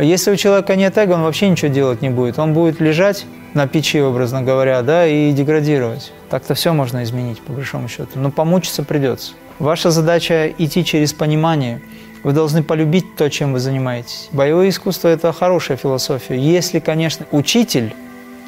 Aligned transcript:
Если 0.00 0.30
у 0.30 0.36
человека 0.36 0.76
нет 0.76 0.96
эго, 0.96 1.12
он 1.12 1.22
вообще 1.22 1.48
ничего 1.48 1.72
делать 1.72 2.02
не 2.02 2.10
будет. 2.10 2.38
Он 2.38 2.54
будет 2.54 2.80
лежать 2.80 3.26
на 3.54 3.66
печи, 3.66 4.00
образно 4.00 4.42
говоря, 4.42 4.82
да, 4.82 5.06
и 5.06 5.32
деградировать. 5.32 6.12
Так-то 6.30 6.54
все 6.54 6.72
можно 6.72 7.02
изменить, 7.02 7.40
по 7.40 7.52
большому 7.52 7.88
счету. 7.88 8.12
Но 8.14 8.30
помучиться 8.30 8.82
придется. 8.82 9.32
Ваша 9.58 9.90
задача 9.90 10.48
идти 10.56 10.84
через 10.84 11.12
понимание. 11.12 11.82
Вы 12.22 12.32
должны 12.32 12.62
полюбить 12.62 13.16
то, 13.16 13.28
чем 13.28 13.52
вы 13.52 13.60
занимаетесь. 13.60 14.28
Боевое 14.32 14.68
искусство– 14.68 15.08
это 15.08 15.32
хорошая 15.32 15.76
философия. 15.76 16.38
Если, 16.38 16.78
конечно, 16.78 17.26
учитель 17.30 17.94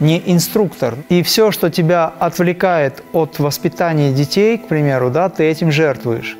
не 0.00 0.22
инструктор. 0.26 0.96
И 1.08 1.22
все, 1.22 1.50
что 1.52 1.70
тебя 1.70 2.12
отвлекает 2.18 3.02
от 3.12 3.38
воспитания 3.38 4.12
детей, 4.12 4.58
к 4.58 4.68
примеру, 4.68 5.10
да, 5.10 5.28
ты 5.28 5.44
этим 5.44 5.70
жертвуешь. 5.70 6.36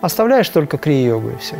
Оставляешь 0.00 0.48
только 0.48 0.78
крия-йогу 0.78 1.30
и 1.30 1.36
все. 1.38 1.56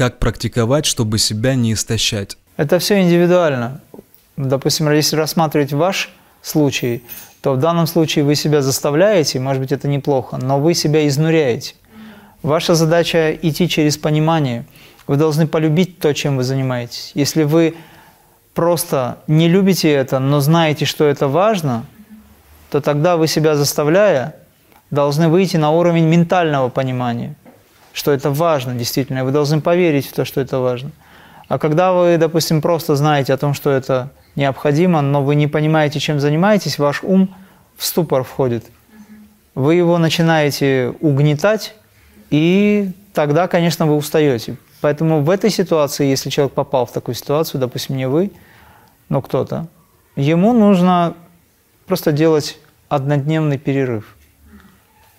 Как 0.00 0.18
практиковать, 0.18 0.86
чтобы 0.86 1.18
себя 1.18 1.54
не 1.54 1.74
истощать? 1.74 2.38
Это 2.56 2.78
все 2.78 3.02
индивидуально. 3.02 3.82
Допустим, 4.38 4.90
если 4.90 5.14
рассматривать 5.14 5.74
ваш 5.74 6.08
случай, 6.40 7.02
то 7.42 7.52
в 7.52 7.58
данном 7.58 7.86
случае 7.86 8.24
вы 8.24 8.34
себя 8.34 8.62
заставляете, 8.62 9.40
может 9.40 9.60
быть, 9.60 9.72
это 9.72 9.88
неплохо, 9.88 10.38
но 10.38 10.58
вы 10.58 10.72
себя 10.72 11.06
изнуряете. 11.06 11.74
Ваша 12.42 12.74
задача 12.74 13.32
идти 13.42 13.68
через 13.68 13.98
понимание. 13.98 14.64
Вы 15.06 15.16
должны 15.18 15.46
полюбить 15.46 15.98
то, 15.98 16.14
чем 16.14 16.38
вы 16.38 16.44
занимаетесь. 16.44 17.12
Если 17.14 17.42
вы 17.42 17.74
просто 18.54 19.18
не 19.26 19.48
любите 19.48 19.92
это, 19.92 20.18
но 20.18 20.40
знаете, 20.40 20.86
что 20.86 21.04
это 21.04 21.28
важно, 21.28 21.84
то 22.70 22.80
тогда 22.80 23.18
вы 23.18 23.26
себя 23.26 23.54
заставляя, 23.54 24.34
должны 24.90 25.28
выйти 25.28 25.58
на 25.58 25.72
уровень 25.72 26.06
ментального 26.06 26.70
понимания, 26.70 27.34
что 27.92 28.12
это 28.12 28.30
важно 28.30 28.74
действительно, 28.74 29.24
вы 29.24 29.30
должны 29.30 29.60
поверить 29.60 30.06
в 30.06 30.12
то, 30.12 30.24
что 30.24 30.40
это 30.40 30.58
важно. 30.58 30.90
А 31.48 31.58
когда 31.58 31.92
вы, 31.92 32.16
допустим, 32.16 32.62
просто 32.62 32.94
знаете 32.94 33.32
о 33.32 33.36
том, 33.36 33.54
что 33.54 33.70
это 33.70 34.10
необходимо, 34.36 35.00
но 35.00 35.22
вы 35.22 35.34
не 35.34 35.48
понимаете, 35.48 35.98
чем 35.98 36.20
занимаетесь, 36.20 36.78
ваш 36.78 37.02
ум 37.02 37.34
в 37.76 37.84
ступор 37.84 38.22
входит. 38.22 38.66
Вы 39.54 39.74
его 39.74 39.98
начинаете 39.98 40.94
угнетать, 41.00 41.74
и 42.30 42.92
тогда, 43.12 43.48
конечно, 43.48 43.86
вы 43.86 43.96
устаете. 43.96 44.56
Поэтому 44.80 45.22
в 45.22 45.30
этой 45.30 45.50
ситуации, 45.50 46.06
если 46.06 46.30
человек 46.30 46.54
попал 46.54 46.86
в 46.86 46.92
такую 46.92 47.14
ситуацию, 47.14 47.60
допустим, 47.60 47.96
не 47.96 48.08
вы, 48.08 48.30
но 49.08 49.20
кто-то, 49.20 49.66
ему 50.16 50.52
нужно 50.52 51.14
просто 51.86 52.12
делать 52.12 52.58
однодневный 52.88 53.58
перерыв. 53.58 54.16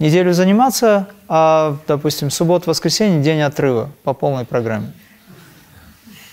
Неделю 0.02 0.34
заниматься, 0.34 1.08
а, 1.28 1.78
допустим, 1.88 2.30
суббота-воскресенье– 2.30 3.22
день 3.24 3.42
отрыва 3.42 3.92
по 4.04 4.14
полной 4.14 4.46
программе. 4.46 4.92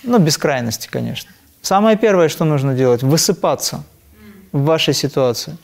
Ну, 0.03 0.17
без 0.19 0.37
крайности, 0.37 0.89
конечно. 0.91 1.31
Самое 1.61 1.97
первое, 1.97 2.29
что 2.29 2.45
нужно 2.45 2.73
делать– 2.73 3.03
высыпаться 3.03 3.83
в 4.51 4.63
вашей 4.63 4.93
ситуации. 4.93 5.57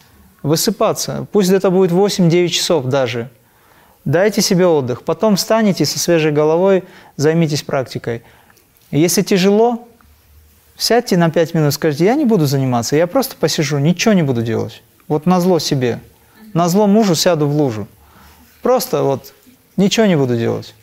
Высыпаться. 0.44 1.28
Пусть 1.32 1.50
это 1.50 1.70
будет 1.70 1.92
8-9 1.92 2.48
часов 2.48 2.86
даже– 2.86 3.30
Дайте 4.06 4.42
себе 4.42 4.68
отдых. 4.68 5.02
Потом 5.02 5.36
встанете 5.36 5.84
со 5.84 5.98
свежей 5.98 6.32
головой, 6.32 6.84
займитесь 7.18 7.64
практикой. 7.64 8.22
Если 8.92 9.24
тяжело, 9.24 9.88
сядьте 10.78 11.18
на 11.18 11.32
5 11.32 11.56
минут, 11.56 11.74
скажите, 11.74 12.06
я 12.06 12.14
не 12.14 12.26
буду 12.26 12.46
заниматься, 12.46 12.96
я 12.96 13.08
просто 13.08 13.36
посижу, 13.36 13.80
ничего 13.80 14.14
не 14.14 14.22
буду 14.22 14.44
делать. 14.44 14.84
Вот 15.08 15.26
на 15.26 15.42
зло 15.42 15.58
себе. 15.58 16.00
На 16.54 16.70
зло 16.70 16.86
мужу 16.86 17.16
сяду 17.16 17.48
в 17.48 17.56
лужу. 17.56 17.88
Просто 18.66 19.04
вот 19.04 19.36
ничего 19.78 20.08
не 20.08 20.16
буду 20.16 20.36
делать. 20.36 20.74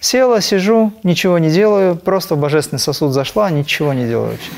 Села, 0.00 0.40
сижу, 0.40 0.94
ничего 1.02 1.36
не 1.36 1.50
делаю, 1.50 1.94
просто 1.94 2.36
в 2.36 2.38
божественный 2.38 2.80
сосуд 2.80 3.12
зашла, 3.12 3.50
ничего 3.50 3.92
не 3.92 4.06
делаю 4.06 4.30
вообще. 4.30 4.50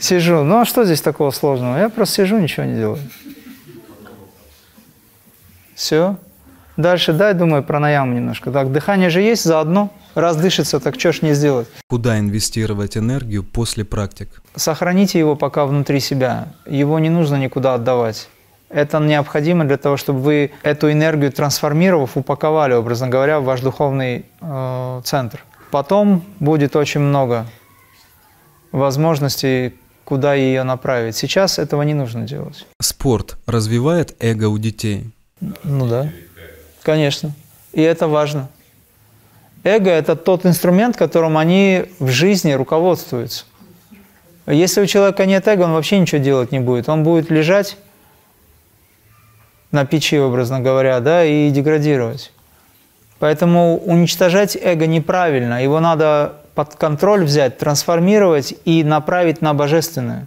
Сижу. 0.00 0.42
Ну 0.42 0.58
а 0.58 0.64
что 0.64 0.84
здесь 0.84 1.00
такого 1.00 1.30
сложного? 1.30 1.78
Я 1.78 1.90
просто 1.90 2.16
сижу, 2.16 2.40
ничего 2.40 2.64
не 2.66 2.74
делаю. 2.74 2.98
Все. 5.76 6.16
Дальше 6.76 7.12
дай, 7.12 7.34
думаю, 7.34 7.62
пранаяму 7.62 8.14
немножко. 8.14 8.50
Так, 8.50 8.72
дыхание 8.72 9.08
же 9.08 9.20
есть 9.20 9.44
заодно. 9.44 9.90
Раз 10.16 10.36
дышится, 10.36 10.80
так 10.80 10.98
что 10.98 11.12
ж 11.12 11.22
не 11.22 11.34
сделать? 11.34 11.68
Куда 11.88 12.18
инвестировать 12.18 12.96
энергию 12.96 13.44
после 13.44 13.84
практик? 13.84 14.42
Сохраните 14.56 15.20
его 15.20 15.36
пока 15.36 15.66
внутри 15.66 16.00
себя. 16.00 16.48
Его 16.66 16.98
не 16.98 17.10
нужно 17.10 17.36
никуда 17.36 17.74
отдавать. 17.74 18.28
Это 18.72 18.98
необходимо 19.00 19.64
для 19.64 19.76
того, 19.76 19.98
чтобы 19.98 20.20
вы 20.20 20.50
эту 20.62 20.90
энергию 20.90 21.30
трансформировав, 21.30 22.16
упаковали, 22.16 22.72
образно 22.72 23.08
говоря, 23.08 23.38
в 23.38 23.44
ваш 23.44 23.60
духовный 23.60 24.24
э, 24.40 25.00
центр. 25.04 25.44
Потом 25.70 26.24
будет 26.40 26.74
очень 26.74 27.00
много 27.00 27.46
возможностей, 28.72 29.74
куда 30.04 30.32
ее 30.32 30.62
направить. 30.62 31.16
Сейчас 31.16 31.58
этого 31.58 31.82
не 31.82 31.92
нужно 31.92 32.22
делать. 32.22 32.66
Спорт 32.80 33.36
развивает 33.46 34.16
эго 34.20 34.48
у 34.48 34.56
детей? 34.56 35.10
Ну 35.62 35.86
да. 35.86 36.10
Конечно. 36.82 37.32
И 37.74 37.82
это 37.82 38.08
важно. 38.08 38.48
Эго– 39.64 39.90
это 39.90 40.16
тот 40.16 40.46
инструмент, 40.46 40.96
которым 40.96 41.36
они 41.36 41.84
в 41.98 42.08
жизни 42.08 42.52
руководствуются. 42.52 43.44
Если 44.46 44.80
у 44.80 44.86
человека 44.86 45.26
нет 45.26 45.46
эго, 45.46 45.62
он 45.62 45.72
вообще 45.72 45.98
ничего 45.98 46.22
делать 46.22 46.52
не 46.52 46.58
будет. 46.58 46.88
Он 46.88 47.04
будет 47.04 47.30
лежать 47.30 47.76
на 49.72 49.84
печи, 49.84 50.18
образно 50.18 50.60
говоря, 50.60 51.00
да, 51.00 51.24
и 51.24 51.50
деградировать. 51.50 52.30
Поэтому 53.18 53.78
уничтожать 53.78 54.56
эго 54.60 54.86
неправильно. 54.86 55.62
Его 55.62 55.80
надо 55.80 56.34
под 56.54 56.74
контроль 56.74 57.24
взять, 57.24 57.58
трансформировать 57.58 58.54
и 58.64 58.84
направить 58.84 59.40
на 59.40 59.54
божественное. 59.54 60.26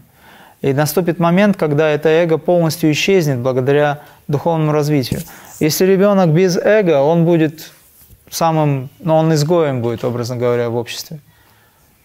И 0.61 0.73
наступит 0.73 1.19
момент, 1.19 1.57
когда 1.57 1.89
это 1.89 2.09
эго 2.09 2.38
полностью 2.38 2.91
исчезнет 2.91 3.39
благодаря 3.39 4.01
духовному 4.28 4.72
развитию. 4.72 5.22
Если 5.59 5.85
ребенок 5.85 6.29
без 6.29 6.57
эго, 6.57 7.01
он 7.01 7.25
будет 7.25 7.72
самым, 8.31 8.89
ну, 9.00 9.16
он 9.16 9.34
изгоем 9.34 9.81
будет, 9.81 10.03
образно 10.03 10.38
говоря, 10.38 10.69
в 10.69 10.75
обществе. 10.75 11.19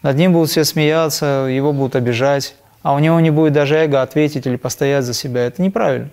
Над 0.02 0.16
ним 0.16 0.32
будут 0.32 0.50
все 0.50 0.64
смеяться, 0.64 1.46
его 1.50 1.72
будут 1.72 1.96
обижать, 1.96 2.54
а 2.82 2.94
у 2.94 2.98
него 2.98 3.20
не 3.20 3.30
будет 3.30 3.52
даже 3.52 3.76
эго 3.76 4.02
ответить 4.02 4.46
или 4.46 4.56
постоять 4.56 5.04
за 5.04 5.14
себя. 5.14 5.46
Это 5.46 5.62
неправильно. 5.62 6.10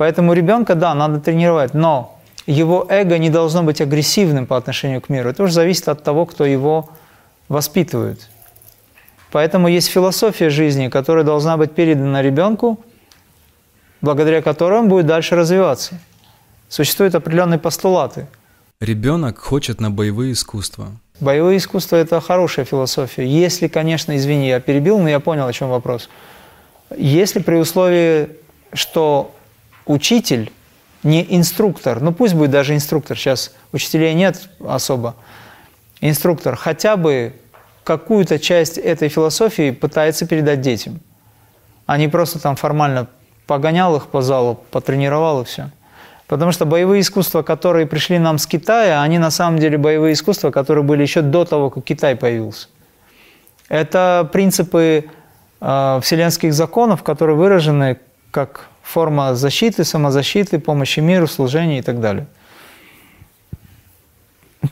Поэтому 0.00 0.32
ребенка, 0.32 0.74
да, 0.74 0.94
надо 0.94 1.20
тренировать, 1.20 1.74
но 1.74 2.18
его 2.46 2.86
эго 2.88 3.18
не 3.18 3.28
должно 3.28 3.62
быть 3.62 3.82
агрессивным 3.82 4.46
по 4.46 4.56
отношению 4.56 5.02
к 5.02 5.10
миру. 5.10 5.28
Это 5.28 5.42
уже 5.42 5.52
зависит 5.52 5.88
от 5.88 6.02
того, 6.02 6.24
кто 6.24 6.46
его 6.46 6.88
воспитывает. 7.50 8.30
Поэтому 9.30 9.68
есть 9.68 9.88
философия 9.88 10.48
жизни, 10.48 10.88
которая 10.88 11.22
должна 11.22 11.58
быть 11.58 11.72
передана 11.72 12.22
ребенку, 12.22 12.80
благодаря 14.00 14.40
которой 14.40 14.78
он 14.78 14.88
будет 14.88 15.06
дальше 15.06 15.36
развиваться– 15.36 16.00
Существуют 16.70 17.16
определенные 17.16 17.58
постулаты. 17.58 18.28
Ребенок 18.80 19.38
хочет 19.38 19.80
на 19.80 19.90
боевые 19.90 20.32
искусства. 20.32 20.92
Боевые 21.18 21.58
искусства– 21.58 21.96
это 22.04 22.20
хорошая 22.20 22.64
философия. 22.64 23.26
Если, 23.26 23.66
конечно, 23.66 24.16
извини, 24.16 24.48
я 24.48 24.60
перебил, 24.60 25.00
но 25.00 25.08
я 25.08 25.18
понял, 25.18 25.48
о 25.48 25.52
чем 25.52 25.68
вопрос. 25.68 26.08
Если 26.96 27.40
при 27.40 27.56
условии, 27.56 28.28
что 28.72 29.34
учитель 29.90 30.52
не 31.02 31.26
инструктор, 31.36 32.00
ну 32.00 32.12
пусть 32.12 32.34
будет 32.34 32.50
даже 32.50 32.74
инструктор, 32.74 33.16
сейчас 33.16 33.52
учителей 33.72 34.14
нет 34.14 34.48
особо, 34.64 35.16
инструктор 36.00 36.56
хотя 36.56 36.96
бы 36.96 37.34
какую-то 37.84 38.38
часть 38.38 38.78
этой 38.78 39.08
философии 39.08 39.72
пытается 39.72 40.26
передать 40.26 40.60
детям, 40.60 41.00
а 41.86 41.98
не 41.98 42.08
просто 42.08 42.38
там 42.38 42.54
формально 42.54 43.08
погонял 43.46 43.96
их 43.96 44.06
по 44.06 44.22
залу, 44.22 44.60
потренировал 44.70 45.42
и 45.42 45.44
все. 45.44 45.70
Потому 46.28 46.52
что 46.52 46.64
боевые 46.64 47.00
искусства, 47.00 47.42
которые 47.42 47.86
пришли 47.86 48.20
нам 48.20 48.38
с 48.38 48.46
Китая, 48.46 49.02
они 49.02 49.18
на 49.18 49.32
самом 49.32 49.58
деле 49.58 49.76
боевые 49.76 50.12
искусства, 50.12 50.52
которые 50.52 50.84
были 50.84 51.02
еще 51.02 51.22
до 51.22 51.44
того, 51.44 51.70
как 51.70 51.82
Китай 51.82 52.14
появился. 52.14 52.68
Это 53.68 54.28
принципы 54.32 55.06
э, 55.60 56.00
вселенских 56.00 56.54
законов, 56.54 57.02
которые 57.02 57.34
выражены 57.34 57.98
как 58.30 58.69
форма 58.82 59.34
защиты, 59.34 59.84
самозащиты, 59.84 60.58
помощи 60.58 61.00
миру, 61.00 61.26
служения 61.26 61.78
и 61.78 61.82
так 61.82 62.00
далее. 62.00 62.26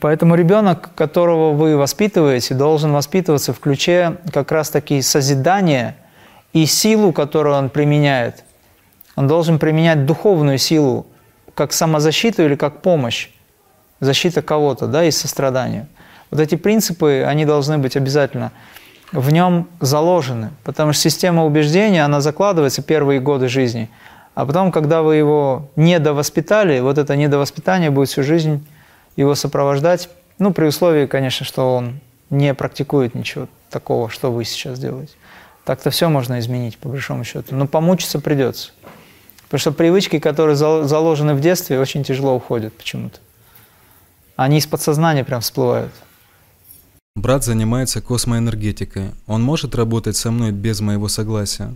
Поэтому 0.01 0.35
ребенок, 0.35 0.95
которого 0.95 1.53
вы 1.55 1.77
воспитываете, 1.77 2.55
должен 2.55 2.93
воспитываться 2.93 3.53
в 3.53 3.61
ключе 3.61 4.19
как 4.33 4.53
раз-таки 4.53 5.01
созидания 5.03 5.97
и 6.53 6.67
силу, 6.67 7.13
которую 7.13 7.57
он 7.57 7.71
применяет. 7.71 8.45
Он 9.17 9.27
должен 9.27 9.59
применять 9.59 10.07
духовную 10.07 10.59
силу, 10.59 11.07
как 11.55 11.73
самозащиту 11.73 12.45
или 12.45 12.55
как 12.55 12.83
помощь, 12.83 13.31
защита 14.01 14.43
кого-то, 14.43 14.87
да, 14.87 15.05
и 15.05 15.11
сострадания. 15.11 15.89
Вот 16.31 16.39
эти 16.41 16.55
принципы, 16.55 17.25
они 17.27 17.45
должны 17.45 17.79
быть 17.79 17.97
обязательно 17.97 18.53
в 19.13 19.31
нем 19.31 19.69
заложены, 19.81 20.51
потому 20.65 20.93
что 20.93 21.03
система 21.03 21.45
убеждения, 21.45 22.05
она 22.05 22.21
закладывается 22.21 22.83
первые 22.83 23.21
годы 23.21 23.49
жизни, 23.49 23.89
А 24.35 24.47
потом, 24.47 24.71
когда 24.71 25.03
вы 25.03 25.17
его 25.17 25.69
недовоспитали, 25.75 26.79
вот 26.79 26.97
это 26.97 27.17
недовоспитание 27.17 27.91
будет 27.91 28.09
всю 28.09 28.23
жизнь 28.23 28.65
его 29.17 29.35
сопровождать, 29.35 30.09
ну, 30.39 30.53
при 30.53 30.67
условии, 30.67 31.07
конечно, 31.07 31.45
что 31.45 31.75
он 31.75 32.01
не 32.31 32.55
практикует 32.55 33.17
ничего 33.17 33.49
такого, 33.71 34.09
что 34.09 34.31
вы 34.31 34.45
сейчас 34.45 34.79
делаете. 34.79 35.15
Так-то 35.65 35.91
все 35.91 36.09
можно 36.09 36.39
изменить, 36.39 36.79
по 36.79 36.89
большому 36.89 37.25
счету. 37.25 37.55
Но 37.57 37.67
помучиться 37.67 38.21
придется. 38.21 38.71
Потому 39.47 39.59
что 39.59 39.73
привычки, 39.73 40.19
которые 40.19 40.55
заложены 40.55 41.35
в 41.35 41.41
детстве, 41.41 41.81
очень 41.81 42.05
тяжело 42.05 42.37
уходят 42.37 42.77
почему-то. 42.77 43.19
Они 44.37 44.59
из 44.59 44.67
подсознания 44.67 45.25
прям 45.25 45.41
всплывают. 45.41 45.93
Брат 47.19 47.43
занимается 47.43 48.01
космоэнергетикой. 48.01 49.11
Он 49.27 49.43
может 49.43 49.75
работать 49.75 50.17
со 50.17 50.31
мной 50.31 50.53
без 50.53 50.81
моего 50.81 51.09
согласия? 51.09 51.75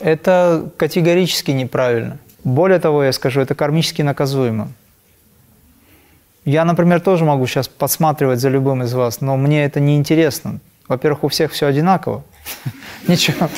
Это 0.00 0.70
категорически 0.76 1.50
неправильно. 1.50 2.18
Более 2.44 2.78
того, 2.78 3.02
я 3.02 3.12
скажу, 3.12 3.40
это 3.40 3.56
кармически 3.56 4.02
наказуемо. 4.02 4.68
Я, 6.44 6.64
например, 6.64 7.00
тоже 7.00 7.24
могу 7.24 7.48
сейчас 7.48 7.66
подсматривать 7.66 8.38
за 8.38 8.48
любым 8.48 8.84
из 8.84 8.94
вас, 8.94 9.20
но 9.20 9.36
мне 9.36 9.64
это 9.64 9.80
не 9.80 9.96
интересно. 9.96 10.60
Во-первых, 10.86 11.24
у 11.24 11.28
всех 11.28 11.50
все 11.50 11.66
одинаково. 11.66 12.22
Ничего, 13.08 13.48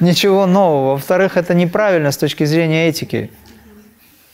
ничего 0.00 0.44
нового. 0.44 0.92
Во-вторых, 0.92 1.38
это 1.38 1.54
неправильно 1.54 2.10
с 2.10 2.18
точки 2.18 2.44
зрения 2.44 2.88
этики. 2.88 3.30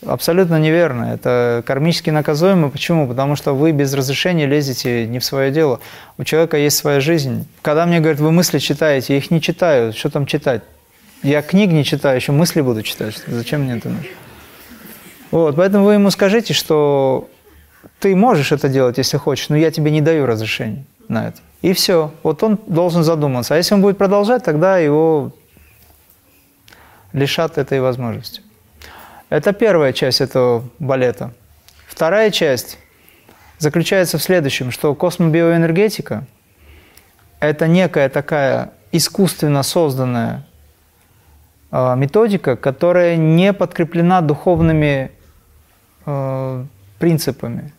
Абсолютно 0.05 0.59
неверно. 0.59 1.13
Это 1.13 1.63
кармически 1.65 2.11
наказуемо. 2.11 2.69
Почему? 2.69 3.07
Потому 3.07 3.35
что 3.35 3.53
вы 3.53 3.71
без 3.71 3.93
разрешения 3.93 4.45
лезете 4.45 5.07
не 5.07 5.19
в 5.19 5.25
свое 5.25 5.51
дело. 5.51 5.79
У 6.17 6.23
человека 6.23 6.57
есть 6.57 6.77
своя 6.77 6.99
жизнь. 6.99 7.47
Когда 7.63 7.85
мне 7.85 7.99
говорят, 7.99 8.19
вы 8.19 8.31
мысли 8.31 8.59
читаете, 8.59 9.13
я 9.13 9.19
их 9.19 9.31
не 9.31 9.41
читаю. 9.41 9.93
Что 9.93 10.09
там 10.11 10.27
читать? 10.27 10.61
Я 11.23 11.41
книг 11.41 11.71
не 11.71 11.83
читаю, 11.83 12.15
еще 12.15 12.31
мысли 12.31 12.61
буду 12.61 12.83
читать. 12.83 13.23
Зачем 13.25 13.61
мне 13.61 13.77
это 13.77 13.89
нужно? 13.89 14.09
Вот, 15.31 15.55
поэтому 15.55 15.83
вы 15.83 15.93
ему 15.93 16.11
скажите, 16.11 16.53
что 16.53 17.27
ты 17.99 18.15
можешь 18.15 18.51
это 18.51 18.69
делать, 18.69 18.99
если 18.99 19.17
хочешь, 19.17 19.49
но 19.49 19.57
я 19.57 19.71
тебе 19.71 19.89
не 19.89 20.01
даю 20.01 20.27
разрешения 20.27 20.85
на 21.07 21.29
это. 21.29 21.39
И 21.63 21.73
все. 21.73 22.13
Вот 22.21 22.43
он 22.43 22.59
должен 22.67 23.03
задуматься. 23.03 23.55
А 23.55 23.57
если 23.57 23.73
он 23.73 23.81
будет 23.81 23.97
продолжать, 23.97 24.43
тогда 24.43 24.77
его 24.77 25.33
лишат 27.13 27.57
этой 27.57 27.81
возможности. 27.81 28.41
Это 29.29 29.51
первая 29.51 29.91
часть 29.91 30.21
этого 30.21 30.63
балета. 30.79 31.33
Вторая 31.85 32.31
часть 32.31 32.77
заключается 33.57 34.17
в 34.17 34.23
следующем, 34.23 34.71
что 34.71 34.95
космобиоэнергетика– 34.95 36.25
это 37.41 37.67
некая 37.67 38.07
такая 38.07 38.71
искусственно 38.93 39.63
созданная 39.63 40.45
э, 41.71 41.95
методика, 41.97 42.55
которая 42.55 43.17
не 43.17 43.51
подкреплена 43.51 44.21
духовными 44.21 45.11
э, 46.05 46.65
принципами. 46.97 47.73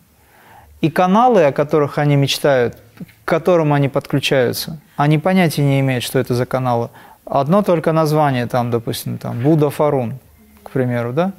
И 0.81 0.91
каналы, 0.91 1.45
о 1.45 1.51
которых 1.51 1.97
они 1.97 2.15
мечтают, 2.15 2.77
к 3.25 3.27
которым 3.27 3.73
они 3.73 3.89
подключаются, 3.89 4.79
они 4.97 5.17
понятия 5.17 5.63
не 5.63 5.79
имеют, 5.79 6.03
что 6.03 6.19
это 6.19 6.35
за 6.35 6.45
каналы. 6.45 6.89
Одно 7.25 7.63
только 7.63 7.91
название 7.91 8.45
там, 8.45 8.69
допустим, 8.69 9.17
там 9.17 9.39
Будда 9.41 9.71
Фарун– 9.71 10.19
примеру, 10.69 11.13
да, 11.13 11.33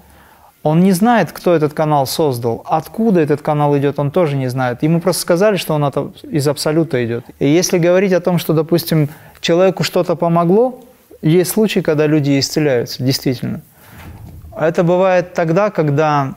он 0.62 0.80
не 0.80 0.92
знает, 0.92 1.32
кто 1.32 1.54
этот 1.54 1.72
канал 1.72 2.06
создал, 2.06 2.62
откуда 2.66 3.20
этот 3.20 3.40
канал 3.40 3.76
идет, 3.78 3.98
он 3.98 4.10
тоже 4.10 4.36
не 4.36 4.48
знает. 4.48 4.82
Ему 4.82 5.00
просто 5.00 5.22
сказали, 5.22 5.56
что 5.56 5.74
он 5.74 5.84
из 6.22 6.46
абсолюта 6.48 7.02
идет. 7.04 7.24
И 7.38 7.48
если 7.48 7.78
говорить 7.78 8.12
о 8.12 8.20
том, 8.20 8.38
что, 8.38 8.52
допустим, 8.52 9.08
человеку 9.40 9.84
что-то 9.84 10.16
помогло, 10.16 10.80
есть 11.22 11.52
случаи, 11.52 11.80
когда 11.80 12.06
люди 12.06 12.38
исцеляются, 12.38 13.02
действительно. 13.02 13.62
Это 14.54 14.82
бывает 14.84 15.32
тогда, 15.32 15.70
когда 15.70 16.34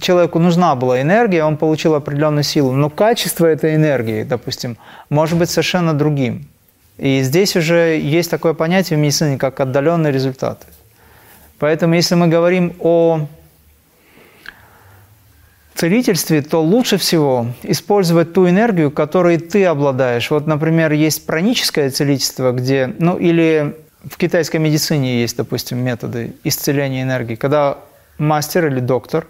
человеку 0.00 0.38
нужна 0.38 0.74
была 0.76 1.00
энергия, 1.00 1.42
он 1.44 1.56
получил 1.56 1.94
определенную 1.94 2.44
силу, 2.44 2.72
но 2.72 2.88
качество 2.90 3.46
этой 3.46 3.74
энергии, 3.74 4.22
допустим, 4.22 4.76
может 5.10 5.38
быть 5.38 5.50
совершенно 5.50 5.92
другим. 5.92 6.46
И 6.98 7.20
здесь 7.22 7.56
уже 7.56 7.98
есть 7.98 8.30
такое 8.30 8.54
понятие 8.54 8.96
в 8.98 9.00
медицине, 9.00 9.38
как 9.38 9.58
отдаленные 9.60 10.12
результаты. 10.12 10.66
Поэтому 11.58 11.94
если 11.94 12.14
мы 12.14 12.28
говорим 12.28 12.74
о 12.80 13.26
целительстве, 15.74 16.42
то 16.42 16.62
лучше 16.62 16.96
всего 16.96 17.46
использовать 17.62 18.32
ту 18.32 18.48
энергию, 18.48 18.90
которой 18.90 19.38
ты 19.38 19.64
обладаешь. 19.64 20.30
Вот, 20.30 20.46
например, 20.46 20.92
есть 20.92 21.26
праническое 21.26 21.90
целительство, 21.90 22.52
где, 22.52 22.94
ну 22.98 23.18
или 23.18 23.76
в 24.04 24.16
китайской 24.16 24.58
медицине 24.58 25.20
есть, 25.20 25.36
допустим, 25.36 25.78
методы 25.78 26.34
исцеления 26.44 27.02
энергии, 27.02 27.34
когда 27.34 27.78
мастер 28.18 28.66
или 28.66 28.80
доктор 28.80 29.26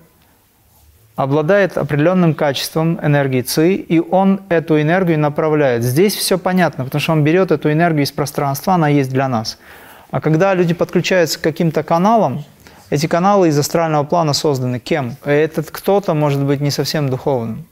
обладает 1.17 1.78
определенным 1.78 2.34
качеством 2.34 3.00
энергии 3.02 3.40
ЦИ, 3.40 3.75
и 3.76 4.00
он 4.00 4.43
эту 4.50 4.81
энергию 4.81 5.19
направляет. 5.19 5.82
Здесь 5.82 6.14
все 6.14 6.38
понятно, 6.38 6.84
потому 6.84 7.00
что 7.00 7.12
он 7.12 7.25
берет 7.25 7.50
эту 7.50 7.73
энергию 7.73 8.05
из 8.05 8.12
пространства, 8.12 8.75
она 8.75 8.88
есть 8.88 9.11
для 9.11 9.28
нас– 9.28 9.58
а 10.10 10.20
когда 10.20 10.54
люди 10.54 10.74
подключаются 10.74 11.38
к 11.38 11.42
каким-то 11.42 11.82
каналам, 11.82 12.44
эти 12.90 13.06
каналы 13.06 13.48
из 13.48 13.58
астрального 13.58 14.04
плана 14.04 14.32
созданы 14.32 14.78
кем? 14.78 15.16
Этот 15.24 15.70
кто-то 15.70 16.14
может 16.14 16.42
быть 16.44 16.60
не 16.60 16.70
совсем 16.70 17.08
духовным. 17.08 17.66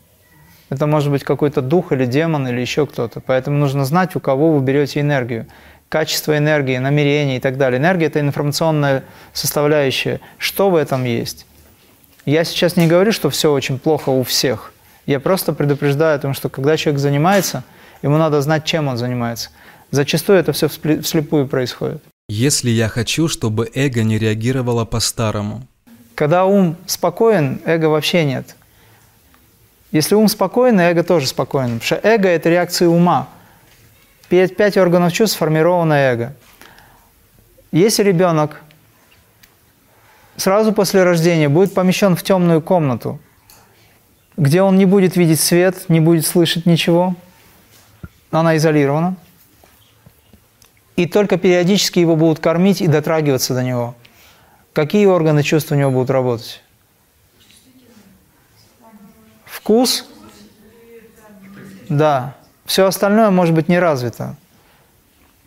Это 0.71 0.87
может 0.87 1.13
быть 1.13 1.23
какой-то 1.23 1.63
дух 1.63 1.93
или 1.93 2.05
демон 2.07 2.49
или 2.49 2.61
еще 2.61 2.87
кто-то. 2.87 3.21
Поэтому 3.21 3.59
нужно 3.59 3.85
знать, 3.85 4.17
у 4.17 4.21
кого 4.21 4.53
вы 4.53 4.61
берете 4.61 5.01
энергию. 5.01 5.47
Качество 5.89 6.37
энергии, 6.37 6.79
намерения 6.79 7.37
и 7.37 7.41
так 7.41 7.57
далее. 7.57 7.79
Энергия– 7.79 8.07
это 8.07 8.19
информационная 8.19 9.05
составляющая. 9.33 10.21
Что 10.39 10.71
в 10.71 10.75
этом 10.75 11.05
есть? 11.05 11.47
Я 12.27 12.43
сейчас 12.43 12.77
не 12.77 12.89
говорю, 12.89 13.13
что 13.13 13.31
все 13.31 13.53
очень 13.53 13.79
плохо 13.79 14.09
у 14.09 14.25
всех. 14.25 14.73
Я 15.07 15.21
просто 15.21 15.53
предупреждаю 15.53 16.17
о 16.17 16.19
том, 16.19 16.35
что 16.35 16.49
когда 16.49 16.77
человек 16.77 17.01
занимается, 17.01 17.63
ему 18.03 18.17
надо 18.17 18.41
знать, 18.41 18.65
чем 18.65 18.89
он 18.89 18.97
занимается. 18.97 19.51
Зачастую 19.91 20.41
это 20.41 20.53
все 20.53 20.69
вслепую 20.69 21.47
происходит. 21.47 22.03
Если 22.29 22.71
я 22.71 22.89
хочу, 22.89 23.29
чтобы 23.29 23.71
эго 23.75 24.03
не 24.03 24.19
реагировало 24.19 24.87
по-старому. 24.87 25.67
Когда 26.15 26.47
ум 26.47 26.77
спокоен, 26.87 27.61
эго 27.67 27.87
вообще 27.87 28.25
нет. 28.25 28.57
Если 29.93 30.15
ум 30.15 30.29
спокоен, 30.29 30.81
эго 30.81 31.05
тоже 31.05 31.27
спокоен. 31.27 31.79
Потому 31.79 31.83
что 31.83 32.01
эго– 32.03 32.29
это 32.31 32.49
реакция 32.49 32.89
ума. 32.89 33.29
Пять, 34.31 34.57
пять 34.57 34.79
органов 34.79 35.13
чувств 35.13 35.37
сформировано 35.37 35.93
эго. 35.93 36.35
Если 37.73 38.03
ребенок 38.03 38.63
сразу 40.37 40.73
после 40.73 41.03
рождения 41.03 41.51
будет 41.51 41.75
помещен 41.75 42.17
в 42.17 42.23
темную 42.23 42.63
комнату, 42.63 43.21
где 44.39 44.63
он 44.63 44.79
не 44.79 44.87
будет 44.87 45.17
видеть 45.17 45.41
свет, 45.41 45.91
не 45.91 46.01
будет 46.01 46.25
слышать 46.25 46.65
ничего, 46.65 47.17
она 48.31 48.57
изолирована, 48.57 49.17
и 50.97 51.07
только 51.07 51.37
периодически 51.37 51.99
его 51.99 52.17
будут 52.17 52.39
кормить 52.39 52.81
и 52.81 52.87
дотрагиваться 52.87 53.55
до 53.55 53.63
него. 53.63 53.95
Какие 54.73 55.07
органы 55.07 55.43
чувств 55.43 55.73
у 55.73 55.75
него 55.75 55.91
будут 55.91 56.11
работать? 56.11 56.63
Вкус? 59.45 60.07
Да. 61.89 62.35
Все 62.65 62.87
остальное 62.87 63.31
может 63.31 63.55
быть 63.55 63.69
не 63.69 63.79
развито. 63.79 64.37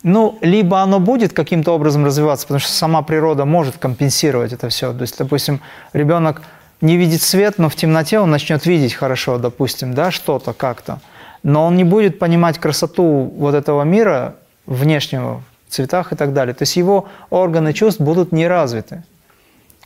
Ну, 0.04 0.38
либо 0.42 0.82
оно 0.82 1.00
будет 1.00 1.34
каким-то 1.34 1.74
образом 1.74 2.06
развиваться, 2.06 2.46
потому 2.46 2.60
что 2.60 2.72
сама 2.72 3.02
природа 3.02 3.46
может 3.46 3.78
компенсировать 3.78 4.54
это 4.54 4.70
все. 4.70 4.94
То 4.94 5.02
есть, 5.02 5.18
допустим, 5.18 5.60
ребенок 5.94 6.44
не 6.82 6.98
видит 6.98 7.22
свет, 7.22 7.58
но 7.58 7.70
в 7.70 7.76
темноте 7.76 8.20
он 8.20 8.30
начнет 8.30 8.66
видеть 8.66 8.94
хорошо, 8.94 9.38
допустим, 9.40 9.94
да, 9.94 10.12
что-то 10.12 10.54
как-то. 10.54 11.00
Но 11.42 11.66
он 11.66 11.76
не 11.76 11.84
будет 11.84 12.20
понимать 12.20 12.60
красоту 12.60 13.34
вот 13.36 13.56
этого 13.56 13.84
мира 13.84 14.36
внешнего, 14.68 15.42
в 15.68 15.72
цветах 15.72 16.14
и 16.14 16.16
так 16.16 16.34
далее. 16.34 16.54
То 16.54 16.64
есть 16.64 16.76
его 16.76 17.08
органы 17.32 17.74
чувств 17.74 18.00
будут 18.00 18.32
не 18.32 18.48
развиты 18.48 19.04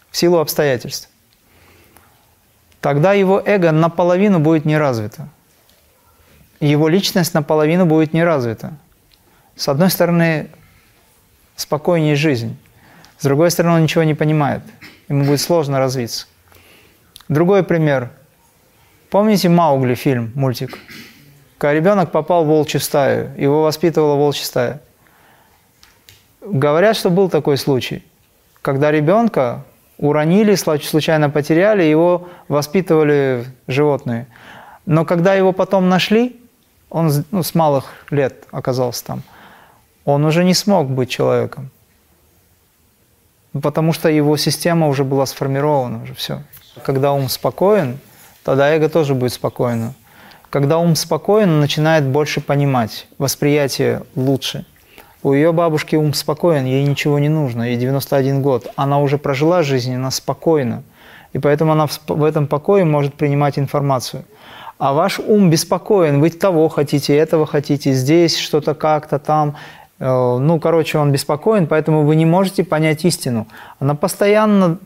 в 0.10 0.18
силу 0.18 0.40
обстоятельств. 0.40 1.10
Тогда 2.82 3.14
его 3.14 3.42
эго 3.46 3.72
наполовину 3.72 4.40
будет 4.40 4.66
не 4.66 4.78
развито. 4.78 5.30
Его 6.60 6.90
личность 6.90 7.34
наполовину 7.34 7.86
будет 7.86 8.12
не 8.14 8.24
развита. 8.24 8.74
С 9.56 9.70
одной 9.70 9.90
стороны, 9.90 10.50
спокойнее 11.56 12.16
жизнь. 12.16 12.58
С 13.20 13.24
другой 13.24 13.52
стороны, 13.52 13.76
он 13.76 13.84
ничего 13.84 14.04
не 14.04 14.16
понимает. 14.16 14.64
Ему 15.08 15.26
будет 15.26 15.42
сложно 15.42 15.78
развиться. 15.78 16.26
Другой 17.30 17.64
пример. 17.64 18.12
Помните 19.12 19.50
Маугли 19.50 19.94
фильм, 19.94 20.32
мультик? 20.36 20.78
Когда 21.62 21.74
ребенок 21.76 22.10
попал 22.10 22.44
в 22.44 22.48
волчью 22.48 22.82
стаю, 22.82 23.30
его 23.38 23.62
воспитывала 23.62 24.16
волчья 24.16 24.46
стая. 24.46 24.82
Говорят, 26.42 26.98
что 26.98 27.12
был 27.12 27.30
такой 27.30 27.56
случай, 27.56 28.04
когда 28.64 28.90
ребенка 28.90 29.64
уронили, 30.00 30.56
случайно 30.56 31.30
потеряли, 31.30 31.84
его 31.84 32.30
воспитывали 32.48 33.46
животные. 33.68 34.26
Но 34.88 35.06
когда 35.06 35.36
его 35.36 35.52
потом 35.54 35.88
нашли, 35.88 36.42
он 36.90 37.12
ну, 37.30 37.44
с 37.44 37.54
малых 37.54 37.94
лет 38.10 38.46
оказался 38.50 39.06
там, 39.06 39.22
он 40.04 40.26
уже 40.26 40.44
не 40.44 40.56
смог 40.56 40.90
быть 40.90 41.12
человеком. 41.12 41.70
Потому 43.62 43.94
что 43.94 44.10
его 44.10 44.36
система 44.36 44.88
уже 44.88 45.04
была 45.04 45.28
сформирована, 45.28 46.02
уже 46.02 46.16
все. 46.16 46.42
Когда 46.84 47.14
ум 47.14 47.30
спокоен, 47.30 48.00
тогда 48.44 48.68
эго 48.76 48.90
тоже 48.90 49.14
будет 49.14 49.34
спокойно. 49.34 49.94
Когда 50.52 50.80
ум 50.80 50.96
спокоен, 50.96 51.62
начинает 51.62 52.04
больше 52.04 52.42
понимать, 52.42 53.08
восприятие 53.18 54.04
лучше. 54.16 54.66
У 55.24 55.32
ее 55.32 55.54
бабушки 55.54 55.96
ум 55.96 56.14
спокоен, 56.14 56.66
ей 56.66 56.84
ничего 56.84 57.20
не 57.20 57.30
нужно, 57.30 57.64
ей 57.64 57.78
91 57.78 58.42
год. 58.42 58.68
Она 58.76 59.00
уже 59.00 59.18
прожила 59.18 59.64
жизнь, 59.64 59.96
она 59.96 60.12
спокойна. 60.12 60.84
И 61.32 61.40
поэтому 61.40 61.72
она 61.72 61.88
в 61.88 62.24
этом 62.26 62.48
покое 62.48 62.84
может 62.84 63.14
принимать 63.14 63.58
информацию. 63.58 64.26
А 64.78 64.92
ваш 64.92 65.20
ум 65.20 65.50
беспокоен, 65.50 66.20
вы 66.20 66.30
того 66.32 66.68
хотите, 66.68 67.16
этого 67.16 67.46
хотите, 67.46 67.94
здесь 67.94 68.38
что-то 68.38 68.74
как-то 68.74 69.20
там. 69.20 69.56
Э, 70.00 70.38
ну, 70.38 70.60
короче, 70.60 70.98
он 70.98 71.14
беспокоен, 71.14 71.66
поэтому 71.66 72.04
вы 72.04 72.18
не 72.18 72.26
можете 72.26 72.66
понять 72.66 73.06
истину. 73.06 73.48
Она 73.80 73.96
постоянно 73.96 74.80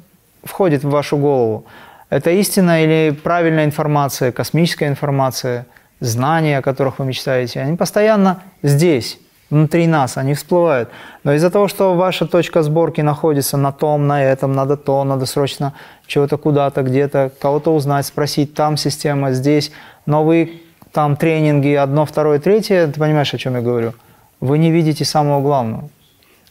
входит 0.44 0.84
в 0.84 0.92
вашу 0.92 1.18
голову. 1.18 1.66
Это 2.10 2.32
истина 2.32 2.84
или 2.84 3.12
правильная 3.12 3.66
информация, 3.66 4.32
космическая 4.32 4.88
информация, 4.88 5.66
знания, 6.00 6.60
о 6.60 6.62
которых 6.62 7.00
вы 7.00 7.06
мечтаете, 7.06 7.62
они 7.62 7.78
постоянно 7.78 8.42
здесь, 8.64 9.18
внутри 9.50 9.88
нас, 9.88 10.18
они 10.18 10.34
всплывают. 10.34 10.90
Но 11.24 11.34
из-за 11.34 11.50
того, 11.50 11.68
что 11.68 11.96
ваша 11.96 12.26
точка 12.26 12.64
сборки 12.64 13.02
находится 13.02 13.58
на 13.58 13.72
том, 13.72 14.08
на 14.08 14.24
этом, 14.24 14.54
надо 14.54 14.78
то, 14.78 15.04
надо 15.04 15.26
срочно 15.26 15.74
чего-то 16.06 16.38
куда-то, 16.38 16.84
где-то, 16.84 17.32
кого-то 17.40 17.74
узнать, 17.74 18.06
спросить, 18.06 18.54
там 18.54 18.78
система, 18.78 19.32
здесь, 19.32 19.72
новые 20.06 20.62
там 20.92 21.18
тренинги, 21.18 21.74
одно, 21.74 22.06
второе, 22.06 22.40
третье, 22.40 22.88
ты 22.88 23.00
понимаешь, 23.00 23.34
о 23.34 23.38
чем 23.38 23.56
я 23.56 23.62
говорю? 23.62 23.94
Вы 24.40 24.58
не 24.58 24.72
видите 24.72 25.04
самого 25.04 25.42
главного. 25.42 25.90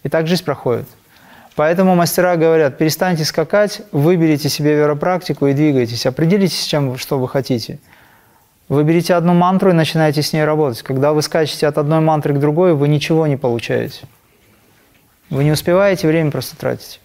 И 0.02 0.08
так 0.08 0.26
жизнь 0.26 0.44
проходит. 0.44 0.86
Поэтому 1.56 1.94
мастера 1.94 2.36
говорят, 2.36 2.78
перестаньте 2.78 3.24
скакать, 3.24 3.82
выберите 3.92 4.48
себе 4.48 4.74
веропрактику 4.74 5.46
и 5.46 5.52
двигайтесь. 5.52 6.04
Определитесь, 6.04 6.60
с 6.60 6.66
чем, 6.66 6.98
что 6.98 7.18
вы 7.18 7.28
хотите. 7.28 7.78
Выберите 8.68 9.14
одну 9.14 9.34
мантру 9.34 9.70
и 9.70 9.74
начинайте 9.74 10.22
с 10.22 10.32
ней 10.32 10.44
работать. 10.44 10.82
Когда 10.82 11.12
вы 11.12 11.22
скачете 11.22 11.68
от 11.68 11.78
одной 11.78 12.00
мантры 12.00 12.34
к 12.34 12.40
другой, 12.40 12.74
вы 12.74 12.88
ничего 12.88 13.26
не 13.28 13.36
получаете. 13.36 14.00
Вы 15.30 15.44
не 15.44 15.52
успеваете, 15.52 16.08
время 16.08 16.32
просто 16.32 16.56
тратите. 16.56 16.98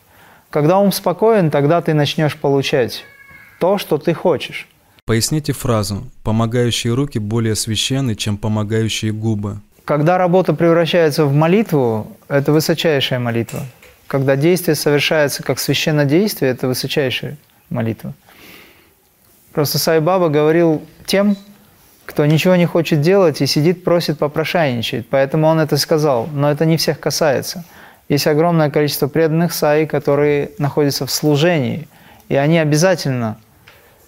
Когда 0.50 0.80
ум 0.80 0.92
спокоен, 0.92 1.52
тогда 1.52 1.82
ты 1.82 1.94
начнешь 1.94 2.36
получать 2.36 3.04
то, 3.60 3.78
что 3.78 4.00
ты 4.00 4.16
хочешь. 4.16 4.68
Поясните 5.06 5.54
фразу 5.54 6.08
«помогающие 6.24 6.94
руки 6.94 7.20
более 7.20 7.56
священны, 7.56 8.16
чем 8.16 8.38
помогающие 8.38 9.12
губы». 9.12 9.60
Когда 9.86 10.18
работа 10.18 10.54
превращается 10.54 11.26
в 11.26 11.34
молитву, 11.34 12.08
это 12.30 12.52
высочайшая 12.52 13.20
молитва– 13.20 13.62
когда 14.10 14.36
действие 14.36 14.74
совершается 14.74 15.44
как 15.44 15.60
священное 15.60 16.06
действие, 16.06 16.52
это 16.52 16.68
высочайшая 16.68 17.38
молитва. 17.70 18.14
Просто 19.54 19.78
Сай 19.78 20.00
Баба 20.00 20.30
говорил 20.30 20.82
тем, 21.06 21.38
кто 22.06 22.26
ничего 22.26 22.56
не 22.56 22.66
хочет 22.66 23.02
делать 23.02 23.40
и 23.40 23.46
сидит, 23.46 23.84
просит, 23.84 24.18
попрошайничает. 24.18 25.08
Поэтому 25.10 25.46
он 25.46 25.60
это 25.60 25.78
сказал. 25.78 26.28
Но 26.34 26.50
это 26.50 26.66
не 26.66 26.78
всех 26.78 27.00
касается. 27.00 27.64
Есть 28.10 28.26
огромное 28.26 28.72
количество 28.72 29.08
преданных 29.08 29.54
Саи, 29.54 29.86
которые 29.86 30.52
находятся 30.58 31.06
в 31.06 31.12
служении, 31.12 31.88
и 32.30 32.36
они 32.36 32.58
обязательно 32.58 33.38